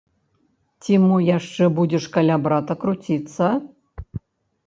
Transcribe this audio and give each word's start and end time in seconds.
Ці 0.83 0.93
мо 1.03 1.17
яшчэ 1.37 1.67
будзеш 1.79 2.03
каля 2.15 2.35
брата 2.45 2.73
круціцца? 2.85 3.51